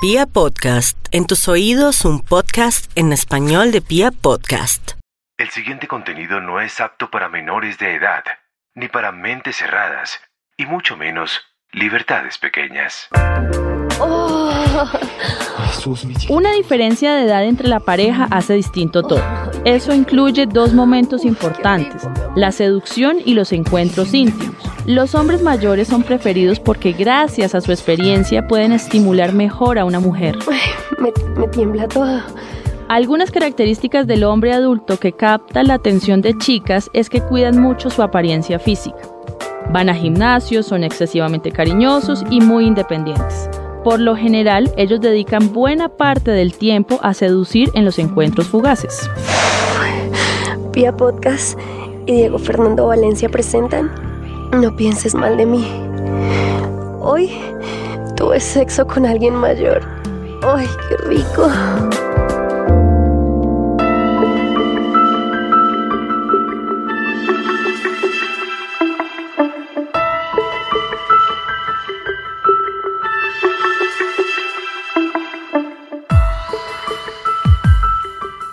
Pia 0.00 0.26
Podcast, 0.26 0.96
en 1.10 1.26
tus 1.26 1.48
oídos 1.48 2.04
un 2.04 2.20
podcast 2.20 2.88
en 2.94 3.12
español 3.12 3.72
de 3.72 3.80
Pia 3.80 4.12
Podcast. 4.12 4.92
El 5.36 5.50
siguiente 5.50 5.88
contenido 5.88 6.40
no 6.40 6.60
es 6.60 6.78
apto 6.78 7.10
para 7.10 7.28
menores 7.28 7.78
de 7.78 7.96
edad, 7.96 8.22
ni 8.76 8.86
para 8.86 9.10
mentes 9.10 9.56
cerradas, 9.56 10.20
y 10.56 10.66
mucho 10.66 10.96
menos 10.96 11.40
libertades 11.72 12.38
pequeñas. 12.38 13.08
Una 16.28 16.52
diferencia 16.52 17.16
de 17.16 17.24
edad 17.24 17.42
entre 17.42 17.66
la 17.66 17.80
pareja 17.80 18.28
hace 18.30 18.54
distinto 18.54 19.02
todo. 19.02 19.24
Eso 19.64 19.92
incluye 19.92 20.46
dos 20.46 20.74
momentos 20.74 21.24
importantes, 21.24 22.06
la 22.36 22.52
seducción 22.52 23.16
y 23.24 23.34
los 23.34 23.52
encuentros 23.52 24.14
íntimos. 24.14 24.67
Los 24.88 25.14
hombres 25.14 25.42
mayores 25.42 25.88
son 25.88 26.02
preferidos 26.02 26.60
porque 26.60 26.92
gracias 26.92 27.54
a 27.54 27.60
su 27.60 27.72
experiencia 27.72 28.48
pueden 28.48 28.72
estimular 28.72 29.34
mejor 29.34 29.78
a 29.78 29.84
una 29.84 30.00
mujer. 30.00 30.38
Me, 30.98 31.12
me 31.38 31.46
tiembla 31.46 31.86
todo. 31.86 32.22
Algunas 32.88 33.30
características 33.30 34.06
del 34.06 34.24
hombre 34.24 34.54
adulto 34.54 34.96
que 34.98 35.12
capta 35.12 35.62
la 35.62 35.74
atención 35.74 36.22
de 36.22 36.38
chicas 36.38 36.88
es 36.94 37.10
que 37.10 37.20
cuidan 37.20 37.60
mucho 37.60 37.90
su 37.90 38.02
apariencia 38.02 38.58
física. 38.58 38.96
Van 39.70 39.90
a 39.90 39.94
gimnasios, 39.94 40.64
son 40.64 40.82
excesivamente 40.82 41.52
cariñosos 41.52 42.24
y 42.30 42.40
muy 42.40 42.64
independientes. 42.64 43.50
Por 43.84 44.00
lo 44.00 44.16
general, 44.16 44.72
ellos 44.78 45.02
dedican 45.02 45.52
buena 45.52 45.90
parte 45.90 46.30
del 46.30 46.54
tiempo 46.54 46.98
a 47.02 47.12
seducir 47.12 47.70
en 47.74 47.84
los 47.84 47.98
encuentros 47.98 48.48
fugaces. 48.48 49.10
Pia 50.72 50.96
Podcast 50.96 51.58
y 52.06 52.12
Diego 52.12 52.38
Fernando 52.38 52.86
Valencia 52.86 53.28
presentan 53.28 54.07
No 54.52 54.74
pienses 54.74 55.14
mal 55.14 55.36
de 55.36 55.46
mí. 55.46 55.66
Hoy 57.00 57.30
tuve 58.16 58.40
sexo 58.40 58.86
con 58.86 59.04
alguien 59.04 59.34
mayor. 59.34 59.82
¡Ay, 60.42 60.66
qué 60.88 60.96
rico! 61.06 61.50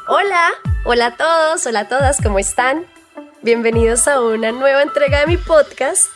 Hola, 0.07 0.51
hola 0.83 1.05
a 1.07 1.15
todos, 1.15 1.65
hola 1.65 1.79
a 1.79 1.87
todas, 1.87 2.21
¿cómo 2.21 2.37
están? 2.37 2.85
Bienvenidos 3.45 4.07
a 4.07 4.21
una 4.21 4.51
nueva 4.51 4.81
entrega 4.81 5.19
de 5.19 5.27
mi 5.27 5.37
podcast. 5.37 6.07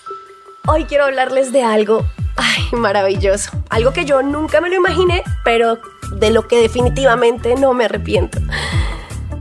Hoy 0.66 0.86
quiero 0.86 1.04
hablarles 1.04 1.52
de 1.52 1.62
algo, 1.62 2.04
ay, 2.36 2.64
maravilloso, 2.72 3.52
algo 3.70 3.94
que 3.94 4.04
yo 4.04 4.24
nunca 4.24 4.62
me 4.62 4.70
lo 4.70 4.78
imaginé, 4.78 5.22
pero 5.44 5.78
de 6.14 6.32
lo 6.32 6.48
que 6.48 6.60
definitivamente 6.60 7.54
no 7.54 7.76
me 7.76 7.86
arrepiento. 7.86 8.40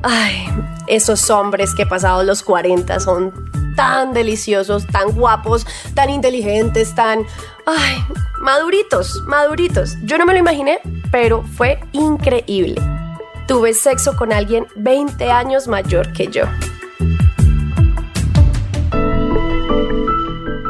Ay, 0.03 0.47
esos 0.87 1.31
hombres 1.31 1.75
que 1.75 1.87
pasados 1.87 2.27
los 2.27 2.43
40 2.43 3.01
son 3.01 3.33
tan 3.75 4.13
deliciosos, 4.13 4.87
tan 4.87 5.13
guapos, 5.13 5.67
tan 5.95 6.11
inteligentes, 6.11 6.95
tan... 6.95 7.25
Ay, 7.65 8.05
maduritos, 8.39 9.23
maduritos. 9.25 9.97
Yo 10.03 10.19
no 10.19 10.27
me 10.27 10.35
lo 10.35 10.41
imaginé, 10.41 10.79
pero 11.11 11.43
fue 11.57 11.81
increíble. 11.93 12.83
Tuve 13.47 13.73
sexo 13.73 14.15
con 14.15 14.31
alguien 14.31 14.67
20 14.77 15.31
años 15.31 15.69
mayor 15.69 16.13
que 16.13 16.27
yo. 16.27 16.45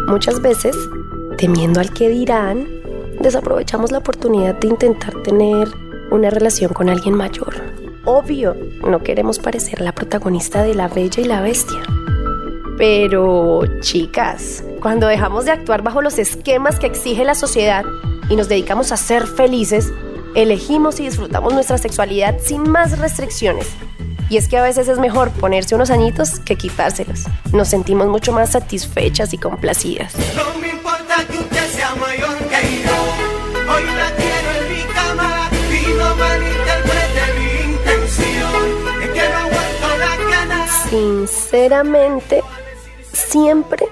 Muchas 0.08 0.40
veces, 0.40 0.74
temiendo 1.36 1.80
al 1.80 1.92
que 1.92 2.08
dirán, 2.08 2.66
desaprovechamos 3.20 3.92
la 3.92 3.98
oportunidad 3.98 4.54
de 4.54 4.68
intentar 4.68 5.22
tener 5.22 5.68
una 6.10 6.30
relación 6.30 6.72
con 6.72 6.88
alguien 6.88 7.14
mayor. 7.14 7.54
Obvio, 8.06 8.56
no 8.88 9.02
queremos 9.02 9.38
parecer 9.38 9.82
la 9.82 9.92
protagonista 9.92 10.62
de 10.62 10.74
La 10.74 10.88
Bella 10.88 11.22
y 11.22 11.26
la 11.26 11.42
Bestia. 11.42 11.82
Pero, 12.78 13.60
chicas, 13.80 14.64
cuando 14.80 15.06
dejamos 15.08 15.44
de 15.44 15.50
actuar 15.50 15.82
bajo 15.82 16.00
los 16.00 16.18
esquemas 16.18 16.78
que 16.78 16.86
exige 16.86 17.22
la 17.26 17.34
sociedad 17.34 17.84
y 18.30 18.36
nos 18.36 18.48
dedicamos 18.48 18.92
a 18.92 18.96
ser 18.96 19.26
felices, 19.26 19.92
elegimos 20.34 21.00
y 21.00 21.04
disfrutamos 21.04 21.52
nuestra 21.52 21.76
sexualidad 21.76 22.38
sin 22.40 22.62
más 22.62 22.98
restricciones. 22.98 23.68
Y 24.30 24.36
es 24.36 24.48
que 24.48 24.58
a 24.58 24.62
veces 24.62 24.88
es 24.88 24.98
mejor 24.98 25.30
ponerse 25.30 25.74
unos 25.74 25.90
añitos 25.90 26.38
que 26.40 26.56
quitárselos. 26.56 27.24
Nos 27.52 27.68
sentimos 27.68 28.08
mucho 28.08 28.32
más 28.32 28.50
satisfechas 28.50 29.32
y 29.32 29.38
complacidas. 29.38 30.14
No 30.36 30.58
me 30.60 30.68
importa 30.68 31.24
que 31.26 31.38
usted 31.38 31.70
sea 31.70 31.94
mayor 31.94 32.36
que 32.36 32.82
yo. 32.84 33.72
Hoy 33.72 33.84
la 33.84 34.10
quiero 34.16 34.50
en 34.60 34.72
mi 34.74 34.82
cama 34.92 35.50
y 35.70 35.92
no 35.94 36.16
malinterprete 36.16 37.22
mi 37.38 37.72
intención. 37.72 39.02
Es 39.02 39.10
que 39.10 39.28
no 39.28 39.36
aguanto 39.36 39.98
la 39.98 40.30
ganas. 40.30 40.70
Sinceramente, 40.90 42.42
siempre 43.12 43.86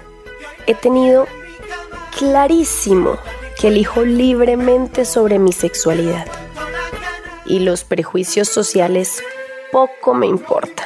he 0.66 0.74
tenido 0.74 1.26
clarísimo 2.18 3.16
que 3.58 3.68
elijo 3.68 4.04
libremente 4.04 5.06
sobre 5.06 5.38
mi 5.38 5.52
sexualidad. 5.52 6.26
Y 7.46 7.60
los 7.60 7.84
prejuicios 7.84 8.48
sociales 8.48 9.22
poco 9.70 10.14
me 10.14 10.26
importa. 10.26 10.84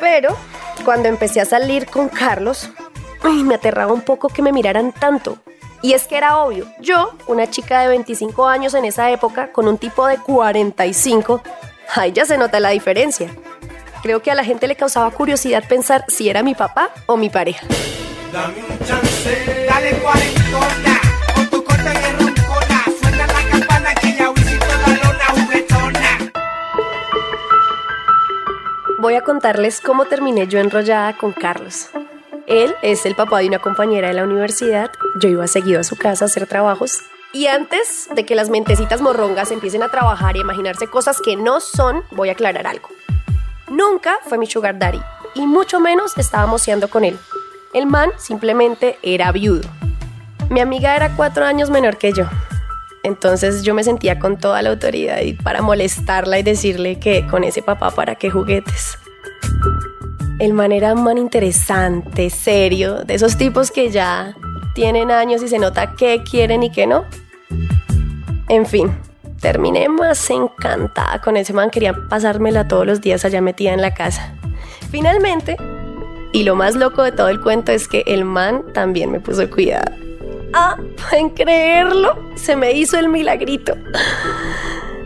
Pero 0.00 0.36
cuando 0.84 1.08
empecé 1.08 1.40
a 1.40 1.44
salir 1.44 1.86
con 1.86 2.08
Carlos, 2.08 2.70
me 3.30 3.54
aterraba 3.54 3.92
un 3.92 4.02
poco 4.02 4.28
que 4.28 4.42
me 4.42 4.52
miraran 4.52 4.92
tanto. 4.92 5.38
Y 5.80 5.94
es 5.94 6.06
que 6.06 6.16
era 6.16 6.38
obvio, 6.38 6.66
yo, 6.80 7.12
una 7.26 7.50
chica 7.50 7.80
de 7.80 7.88
25 7.88 8.46
años 8.46 8.74
en 8.74 8.84
esa 8.84 9.10
época, 9.10 9.50
con 9.50 9.66
un 9.66 9.78
tipo 9.78 10.06
de 10.06 10.16
45, 10.18 11.42
ahí 11.94 12.12
ya 12.12 12.24
se 12.24 12.38
nota 12.38 12.60
la 12.60 12.70
diferencia. 12.70 13.28
Creo 14.02 14.22
que 14.22 14.30
a 14.30 14.34
la 14.34 14.44
gente 14.44 14.68
le 14.68 14.76
causaba 14.76 15.10
curiosidad 15.10 15.64
pensar 15.68 16.04
si 16.08 16.28
era 16.28 16.42
mi 16.42 16.54
papá 16.54 16.90
o 17.06 17.16
mi 17.16 17.30
pareja. 17.30 17.66
Dame 18.32 18.64
un 18.68 18.78
chance, 18.86 19.66
dale 19.68 19.98
40, 19.98 20.91
Voy 29.02 29.16
a 29.16 29.22
contarles 29.22 29.80
cómo 29.80 30.04
terminé 30.04 30.46
yo 30.46 30.60
enrollada 30.60 31.16
con 31.16 31.32
Carlos. 31.32 31.90
Él 32.46 32.72
es 32.82 33.04
el 33.04 33.16
papá 33.16 33.40
de 33.40 33.48
una 33.48 33.58
compañera 33.58 34.06
de 34.06 34.14
la 34.14 34.22
universidad. 34.22 34.92
Yo 35.20 35.28
iba 35.28 35.48
seguido 35.48 35.80
a 35.80 35.82
su 35.82 35.96
casa 35.96 36.24
a 36.24 36.26
hacer 36.26 36.46
trabajos. 36.46 37.00
Y 37.32 37.48
antes 37.48 38.08
de 38.14 38.24
que 38.24 38.36
las 38.36 38.48
mentecitas 38.48 39.00
morrongas 39.00 39.50
empiecen 39.50 39.82
a 39.82 39.88
trabajar 39.88 40.36
y 40.36 40.38
a 40.38 40.42
imaginarse 40.42 40.86
cosas 40.86 41.20
que 41.20 41.34
no 41.34 41.58
son, 41.58 42.04
voy 42.12 42.28
a 42.28 42.32
aclarar 42.34 42.64
algo. 42.68 42.90
Nunca 43.68 44.20
fue 44.24 44.38
mi 44.38 44.46
sugar 44.46 44.78
daddy 44.78 45.00
y 45.34 45.48
mucho 45.48 45.80
menos 45.80 46.16
estaba 46.16 46.46
moceando 46.46 46.88
con 46.88 47.02
él. 47.02 47.18
El 47.74 47.86
man 47.86 48.12
simplemente 48.18 49.00
era 49.02 49.32
viudo. 49.32 49.68
Mi 50.48 50.60
amiga 50.60 50.94
era 50.94 51.16
cuatro 51.16 51.44
años 51.44 51.70
menor 51.70 51.96
que 51.96 52.12
yo. 52.12 52.26
Entonces 53.02 53.62
yo 53.62 53.74
me 53.74 53.82
sentía 53.82 54.18
con 54.18 54.38
toda 54.38 54.62
la 54.62 54.70
autoridad 54.70 55.20
y 55.20 55.32
para 55.32 55.60
molestarla 55.60 56.38
y 56.38 56.42
decirle 56.42 56.98
que 56.98 57.26
con 57.26 57.42
ese 57.42 57.62
papá 57.62 57.90
para 57.90 58.14
qué 58.14 58.30
juguetes. 58.30 58.98
El 60.38 60.54
man 60.54 60.72
era 60.72 60.94
un 60.94 61.04
man 61.04 61.18
interesante, 61.18 62.30
serio, 62.30 63.04
de 63.04 63.14
esos 63.14 63.36
tipos 63.36 63.70
que 63.70 63.90
ya 63.90 64.36
tienen 64.74 65.10
años 65.10 65.42
y 65.42 65.48
se 65.48 65.58
nota 65.58 65.94
qué 65.94 66.22
quieren 66.28 66.62
y 66.62 66.70
qué 66.70 66.86
no. 66.86 67.04
En 68.48 68.66
fin, 68.66 68.90
terminé 69.40 69.88
más 69.88 70.30
encantada 70.30 71.20
con 71.20 71.36
ese 71.36 71.52
man, 71.52 71.70
quería 71.70 71.94
pasármela 72.08 72.68
todos 72.68 72.86
los 72.86 73.00
días 73.00 73.24
allá 73.24 73.40
metida 73.40 73.72
en 73.72 73.82
la 73.82 73.94
casa. 73.94 74.34
Finalmente, 74.90 75.56
y 76.32 76.44
lo 76.44 76.54
más 76.54 76.76
loco 76.76 77.02
de 77.02 77.12
todo 77.12 77.28
el 77.28 77.40
cuento 77.40 77.72
es 77.72 77.88
que 77.88 78.04
el 78.06 78.24
man 78.24 78.64
también 78.72 79.10
me 79.10 79.20
puso 79.20 79.48
cuidado. 79.50 80.01
Ah, 80.52 80.76
pueden 81.08 81.30
creerlo, 81.30 82.16
se 82.34 82.56
me 82.56 82.72
hizo 82.72 82.98
el 82.98 83.08
milagrito. 83.08 83.74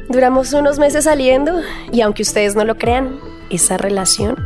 Duramos 0.09 0.53
unos 0.53 0.79
meses 0.79 1.05
saliendo 1.05 1.61
y 1.93 2.01
aunque 2.01 2.23
ustedes 2.23 2.57
no 2.57 2.65
lo 2.65 2.77
crean, 2.77 3.19
esa 3.51 3.77
relación 3.77 4.37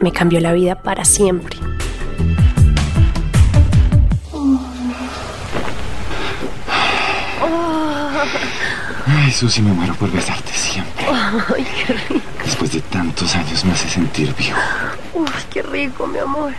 me 0.00 0.12
cambió 0.12 0.40
la 0.40 0.52
vida 0.52 0.82
para 0.82 1.04
siempre. 1.04 1.58
Ay, 9.06 9.30
Susi, 9.32 9.62
me 9.62 9.72
muero 9.72 9.94
por 9.94 10.10
besarte 10.10 10.52
siempre. 10.52 11.06
Ay, 11.08 11.66
qué 11.86 11.92
rico, 11.92 12.26
Después 12.44 12.72
de 12.72 12.80
tantos 12.80 13.34
años 13.34 13.64
me 13.64 13.72
hace 13.72 13.88
sentir 13.88 14.34
vivo. 14.34 14.56
Uy, 15.14 15.26
qué 15.50 15.62
rico, 15.62 16.06
mi 16.06 16.18
amor 16.18 16.52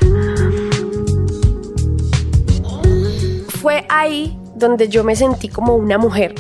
fue 3.62 3.86
ahí 3.90 4.40
donde 4.56 4.88
yo 4.88 5.04
me 5.04 5.16
sentí 5.16 5.50
como 5.50 5.76
una 5.76 5.98
mujer 5.98 6.34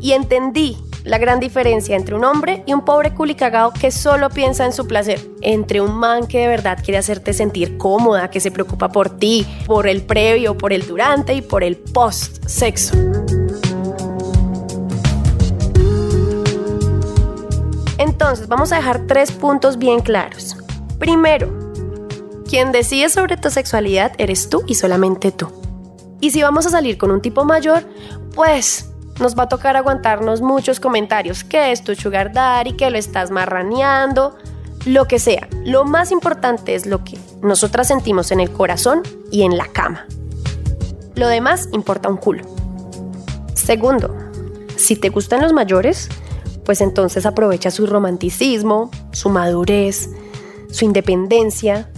y 0.00 0.12
entendí 0.12 0.76
la 1.04 1.18
gran 1.18 1.38
diferencia 1.38 1.96
entre 1.96 2.14
un 2.14 2.24
hombre 2.24 2.64
y 2.66 2.72
un 2.72 2.84
pobre 2.84 3.14
culicagado 3.14 3.72
que 3.72 3.90
solo 3.90 4.30
piensa 4.30 4.64
en 4.64 4.72
su 4.72 4.86
placer, 4.86 5.20
entre 5.42 5.80
un 5.80 5.94
man 5.94 6.26
que 6.26 6.38
de 6.40 6.48
verdad 6.48 6.78
quiere 6.82 6.98
hacerte 6.98 7.32
sentir 7.32 7.76
cómoda, 7.76 8.30
que 8.30 8.40
se 8.40 8.50
preocupa 8.50 8.88
por 8.88 9.10
ti, 9.10 9.46
por 9.66 9.86
el 9.86 10.02
previo, 10.02 10.56
por 10.56 10.72
el 10.72 10.86
durante 10.86 11.34
y 11.34 11.42
por 11.42 11.62
el 11.62 11.76
post 11.76 12.44
sexo. 12.46 12.96
Entonces, 17.98 18.48
vamos 18.48 18.72
a 18.72 18.76
dejar 18.76 19.06
tres 19.06 19.30
puntos 19.30 19.78
bien 19.78 20.00
claros. 20.00 20.56
Primero, 20.98 21.52
quien 22.48 22.72
decide 22.72 23.10
sobre 23.10 23.36
tu 23.36 23.50
sexualidad 23.50 24.12
eres 24.18 24.48
tú 24.48 24.62
y 24.66 24.74
solamente 24.74 25.30
tú. 25.30 25.64
Y 26.24 26.30
si 26.30 26.42
vamos 26.42 26.64
a 26.64 26.70
salir 26.70 26.96
con 26.96 27.10
un 27.10 27.20
tipo 27.20 27.44
mayor, 27.44 27.84
pues 28.34 28.88
nos 29.20 29.38
va 29.38 29.42
a 29.42 29.48
tocar 29.50 29.76
aguantarnos 29.76 30.40
muchos 30.40 30.80
comentarios, 30.80 31.44
que 31.44 31.70
es 31.70 31.84
tu 31.84 31.94
sugar 31.94 32.32
daddy, 32.32 32.78
que 32.78 32.88
lo 32.88 32.96
estás 32.96 33.30
marraneando, 33.30 34.34
lo 34.86 35.04
que 35.04 35.18
sea. 35.18 35.46
Lo 35.66 35.84
más 35.84 36.12
importante 36.12 36.74
es 36.74 36.86
lo 36.86 37.04
que 37.04 37.18
nosotras 37.42 37.88
sentimos 37.88 38.30
en 38.30 38.40
el 38.40 38.50
corazón 38.50 39.02
y 39.30 39.42
en 39.42 39.58
la 39.58 39.66
cama. 39.66 40.06
Lo 41.14 41.28
demás 41.28 41.68
importa 41.72 42.08
un 42.08 42.16
culo. 42.16 42.46
Segundo, 43.52 44.16
si 44.76 44.96
te 44.96 45.10
gustan 45.10 45.42
los 45.42 45.52
mayores, 45.52 46.08
pues 46.64 46.80
entonces 46.80 47.26
aprovecha 47.26 47.70
su 47.70 47.86
romanticismo, 47.86 48.90
su 49.12 49.28
madurez, 49.28 50.08
su 50.70 50.86
independencia 50.86 51.90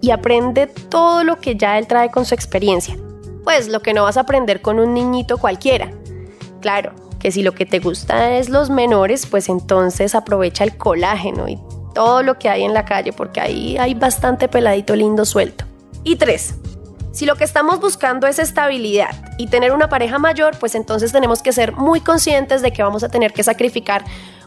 y 0.00 0.10
aprende 0.10 0.68
todo 0.68 1.22
lo 1.22 1.38
que 1.38 1.56
ya 1.56 1.76
él 1.76 1.86
trae 1.86 2.10
con 2.10 2.24
su 2.24 2.34
experiencia. 2.34 2.96
Pues 3.44 3.68
lo 3.68 3.80
que 3.80 3.94
no 3.94 4.02
vas 4.02 4.16
a 4.16 4.20
aprender 4.20 4.62
con 4.62 4.80
un 4.80 4.94
niñito 4.94 5.38
cualquiera. 5.38 5.92
Claro, 6.60 6.94
que 7.20 7.30
si 7.30 7.42
lo 7.42 7.52
que 7.52 7.66
te 7.66 7.78
gusta 7.78 8.32
es 8.36 8.48
los 8.48 8.70
menores, 8.70 9.26
pues 9.26 9.48
entonces 9.48 10.14
aprovecha 10.14 10.64
el 10.64 10.76
colágeno 10.76 11.48
y 11.48 11.58
todo 11.94 12.22
lo 12.22 12.38
que 12.38 12.48
hay 12.48 12.64
en 12.64 12.74
la 12.74 12.84
calle, 12.84 13.12
porque 13.12 13.40
ahí 13.40 13.76
hay 13.78 13.94
bastante 13.94 14.48
peladito 14.48 14.96
lindo 14.96 15.24
suelto. 15.24 15.64
Y 16.02 16.16
tres, 16.16 16.54
si 17.12 17.26
lo 17.26 17.36
que 17.36 17.44
estamos 17.44 17.80
buscando 17.80 18.26
es 18.26 18.38
estabilidad 18.38 19.14
y 19.38 19.46
tener 19.46 19.72
una 19.72 19.88
pareja 19.88 20.18
mayor, 20.18 20.58
pues 20.58 20.74
entonces 20.74 21.12
tenemos 21.12 21.42
que 21.42 21.52
ser 21.52 21.72
muy 21.72 22.00
conscientes 22.00 22.60
de 22.60 22.72
que 22.72 22.82
vamos 22.82 23.04
a 23.04 23.08
tener 23.08 23.32
que 23.32 23.44
sacrificar 23.44 24.04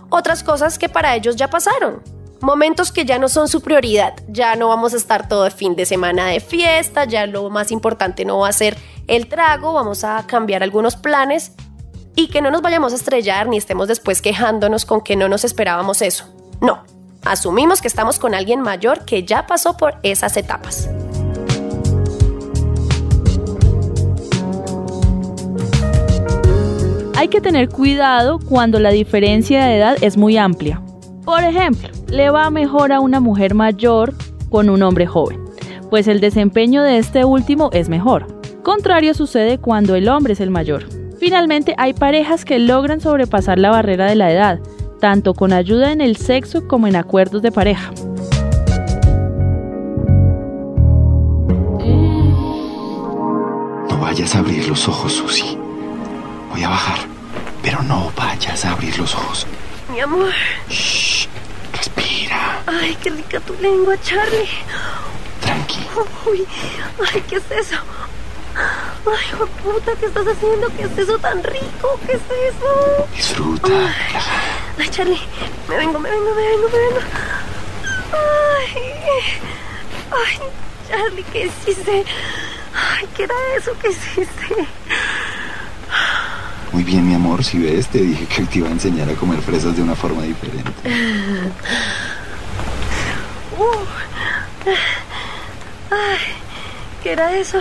otras 0.10 0.44
cosas 0.44 0.78
que 0.78 0.90
para 0.90 1.16
ellos 1.16 1.36
ya 1.36 1.50
pasaron. 1.50 2.02
Momentos 2.40 2.92
que 2.92 3.06
ya 3.06 3.18
no 3.18 3.30
son 3.30 3.48
su 3.48 3.62
prioridad, 3.62 4.14
ya 4.28 4.56
no 4.56 4.68
vamos 4.68 4.94
a 4.94 4.98
estar 4.98 5.28
todo 5.28 5.46
el 5.46 5.52
fin 5.52 5.76
de 5.76 5.86
semana 5.86 6.28
de 6.28 6.40
fiesta, 6.40 7.06
ya 7.06 7.26
lo 7.26 7.50
más 7.50 7.72
importante 7.72 8.26
no 8.26 8.40
va 8.40 8.50
a 8.50 8.54
ser 8.54 8.78
el 9.08 9.28
trago, 9.28 9.74
vamos 9.74 10.04
a 10.04 10.26
cambiar 10.28 10.62
algunos 10.62 10.96
planes 10.96 11.54
y 12.16 12.28
que 12.28 12.42
no 12.42 12.52
nos 12.52 12.62
vayamos 12.62 12.94
a 12.94 12.96
estrellar 12.96 13.48
ni 13.48 13.58
estemos 13.58 13.88
después 13.88 14.22
quejándonos 14.22 14.86
con 14.86 15.02
que 15.02 15.16
no 15.16 15.30
nos 15.30 15.46
esperábamos 15.46 16.02
eso. 16.02 16.26
No, 16.62 16.84
asumimos 17.26 17.82
que 17.82 17.88
estamos 17.88 18.20
con 18.20 18.36
alguien 18.36 18.62
mayor 18.62 19.04
que 19.06 19.24
ya 19.24 19.48
pasó 19.48 19.76
por 19.76 19.96
esas 20.04 20.38
etapas. 20.38 20.90
Hay 27.16 27.30
que 27.30 27.42
tener 27.42 27.70
cuidado 27.70 28.38
cuando 28.38 28.80
la 28.80 28.92
diferencia 28.92 29.66
de 29.66 29.78
edad 29.78 29.98
es 30.02 30.18
muy 30.18 30.38
amplia. 30.38 30.82
Por 31.28 31.44
ejemplo, 31.44 31.90
le 32.08 32.30
va 32.30 32.50
mejor 32.50 32.94
a 32.94 33.02
una 33.02 33.20
mujer 33.20 33.54
mayor 33.54 34.14
con 34.50 34.70
un 34.70 34.82
hombre 34.82 35.06
joven, 35.06 35.44
pues 35.90 36.08
el 36.08 36.22
desempeño 36.22 36.84
de 36.84 37.00
este 37.00 37.26
último 37.26 37.70
es 37.74 37.90
mejor. 37.90 38.40
Contrario 38.64 39.14
sucede 39.14 39.58
cuando 39.58 39.96
el 39.96 40.08
hombre 40.08 40.32
es 40.32 40.40
el 40.40 40.52
mayor. 40.52 40.86
Finalmente, 41.20 41.76
hay 41.78 41.94
parejas 41.94 42.46
que 42.46 42.60
logran 42.60 43.02
sobrepasar 43.02 43.60
la 43.60 43.72
barrera 43.72 44.06
de 44.06 44.16
la 44.16 44.32
edad, 44.32 44.62
tanto 45.02 45.34
con 45.34 45.52
ayuda 45.52 45.92
en 45.92 46.00
el 46.00 46.16
sexo 46.16 46.66
como 46.66 46.88
en 46.88 46.96
acuerdos 46.96 47.42
de 47.42 47.52
pareja. 47.52 47.92
No 53.90 53.98
vayas 54.00 54.34
a 54.34 54.40
abrir 54.40 54.66
los 54.70 54.88
ojos, 54.88 55.12
Susi. 55.12 55.58
Voy 56.52 56.64
a 56.64 56.70
bajar. 56.70 57.00
Pero 57.62 57.84
no 57.84 58.14
vayas 58.16 58.64
a 58.64 58.72
abrir 58.72 58.98
los 58.98 59.14
ojos. 59.14 59.46
Mi 59.92 60.00
amor, 60.00 60.32
Shh. 60.70 61.07
Ay, 62.68 62.98
qué 63.02 63.10
rica 63.10 63.40
tu 63.40 63.54
lengua, 63.62 63.96
Charlie. 64.02 64.50
Tranqui. 65.42 65.80
Uy, 66.30 66.46
ay, 67.14 67.24
¿qué 67.30 67.38
es 67.38 67.52
eso? 67.52 67.78
Ay, 68.56 69.26
hijo 69.30 69.48
puta, 69.64 69.94
¿qué 70.00 70.08
estás 70.08 70.28
haciendo? 70.28 70.68
¿Qué 70.76 70.84
es 70.84 70.98
eso 70.98 71.18
tan 71.20 71.42
rico? 71.44 72.00
¿Qué 72.06 72.14
es 72.14 72.22
eso? 72.54 73.08
Disfruta. 73.16 73.70
Ay, 74.78 74.90
Charlie, 74.90 75.22
me 75.70 75.78
vengo, 75.78 75.98
me 75.98 76.10
vengo, 76.10 76.36
me 76.36 76.42
vengo, 76.42 76.70
me 76.70 76.78
vengo. 76.78 77.00
Ay, 78.12 78.82
ay, 80.12 80.40
Charlie, 80.90 81.24
¿qué 81.32 81.46
hiciste? 81.46 82.04
Ay, 82.76 83.08
¿qué 83.16 83.24
era 83.24 83.36
eso 83.58 83.72
que 83.80 83.92
hiciste? 83.92 84.68
Muy 86.74 86.84
bien, 86.84 87.08
mi 87.08 87.14
amor. 87.14 87.46
Si 87.46 87.60
ves, 87.60 87.88
te 87.88 88.00
dije 88.00 88.26
que 88.26 88.44
te 88.44 88.60
iba 88.60 88.68
a 88.68 88.72
enseñar 88.72 89.10
a 89.10 89.14
comer 89.14 89.42
fresas 89.42 89.76
de 89.76 89.82
una 89.82 89.96
forma 89.96 90.24
diferente. 90.24 90.74
Uh. 93.58 94.70
Ay, 95.90 96.20
¿qué 97.02 97.14
era 97.14 97.36
eso? 97.36 97.60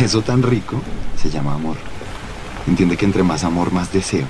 Eso 0.00 0.22
tan 0.22 0.42
rico 0.42 0.80
se 1.16 1.30
llama 1.30 1.54
amor. 1.54 1.76
Entiende 2.66 2.96
que 2.96 3.04
entre 3.04 3.22
más 3.22 3.44
amor, 3.44 3.72
más 3.72 3.92
deseo. 3.92 4.26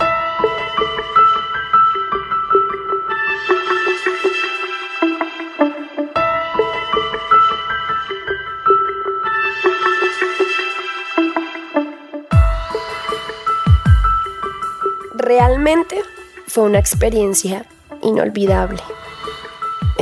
Realmente 15.15 16.03
fue 16.47 16.65
una 16.65 16.79
experiencia 16.79 17.67
inolvidable. 18.03 18.83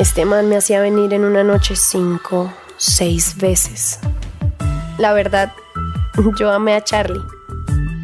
Este 0.00 0.24
man 0.24 0.48
me 0.48 0.56
hacía 0.56 0.80
venir 0.80 1.12
en 1.12 1.26
una 1.26 1.44
noche 1.44 1.76
cinco, 1.76 2.50
seis 2.78 3.36
veces. 3.36 4.00
La 4.96 5.12
verdad, 5.12 5.52
yo 6.38 6.50
amé 6.50 6.72
a 6.72 6.82
Charlie. 6.82 7.20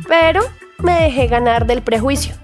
Pero 0.06 0.43
me 0.81 0.93
dejé 1.00 1.26
ganar 1.26 1.66
del 1.66 1.81
prejuicio. 1.81 2.34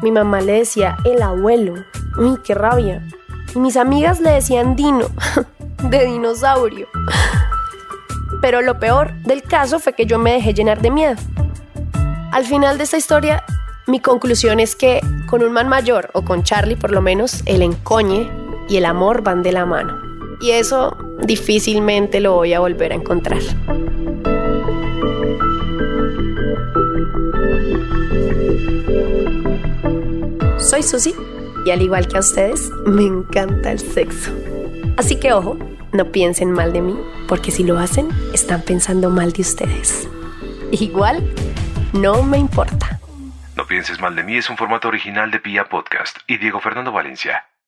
Mi 0.00 0.10
mamá 0.10 0.40
le 0.40 0.52
decía 0.60 0.96
el 1.04 1.20
abuelo. 1.20 1.74
Uy, 2.16 2.38
qué 2.42 2.54
rabia. 2.54 3.06
Y 3.54 3.58
mis 3.58 3.76
amigas 3.76 4.20
le 4.20 4.30
decían 4.30 4.74
Dino, 4.74 5.08
de 5.82 6.06
dinosaurio. 6.06 6.88
Pero 8.40 8.62
lo 8.62 8.78
peor 8.78 9.12
del 9.24 9.42
caso 9.42 9.80
fue 9.80 9.92
que 9.92 10.06
yo 10.06 10.18
me 10.18 10.32
dejé 10.32 10.54
llenar 10.54 10.80
de 10.80 10.90
miedo. 10.90 11.16
Al 12.32 12.46
final 12.46 12.78
de 12.78 12.84
esta 12.84 12.96
historia, 12.96 13.44
mi 13.86 14.00
conclusión 14.00 14.60
es 14.60 14.74
que 14.74 15.02
con 15.26 15.42
un 15.42 15.52
man 15.52 15.68
mayor, 15.68 16.08
o 16.14 16.22
con 16.22 16.42
Charlie 16.42 16.76
por 16.76 16.90
lo 16.90 17.02
menos, 17.02 17.42
el 17.44 17.60
encoñe 17.60 18.37
y 18.68 18.76
el 18.76 18.84
amor 18.84 19.22
van 19.22 19.42
de 19.42 19.52
la 19.52 19.66
mano. 19.66 19.98
Y 20.40 20.52
eso 20.52 20.96
difícilmente 21.22 22.20
lo 22.20 22.34
voy 22.34 22.52
a 22.54 22.60
volver 22.60 22.92
a 22.92 22.96
encontrar. 22.96 23.40
Soy 30.58 30.82
Susi 30.82 31.14
y 31.64 31.70
al 31.70 31.82
igual 31.82 32.06
que 32.06 32.18
a 32.18 32.20
ustedes, 32.20 32.70
me 32.86 33.04
encanta 33.04 33.72
el 33.72 33.78
sexo. 33.78 34.30
Así 34.96 35.16
que 35.16 35.32
ojo, 35.32 35.56
no 35.92 36.12
piensen 36.12 36.52
mal 36.52 36.72
de 36.72 36.82
mí, 36.82 36.98
porque 37.26 37.50
si 37.50 37.64
lo 37.64 37.78
hacen, 37.78 38.08
están 38.34 38.62
pensando 38.62 39.10
mal 39.10 39.32
de 39.32 39.42
ustedes. 39.42 40.08
Igual, 40.70 41.32
no 41.92 42.22
me 42.22 42.38
importa. 42.38 43.00
No 43.56 43.66
pienses 43.66 43.98
mal 44.00 44.14
de 44.14 44.22
mí 44.22 44.36
es 44.36 44.50
un 44.50 44.56
formato 44.56 44.88
original 44.88 45.30
de 45.30 45.40
Pia 45.40 45.68
Podcast 45.68 46.18
y 46.26 46.36
Diego 46.36 46.60
Fernando 46.60 46.92
Valencia. 46.92 47.47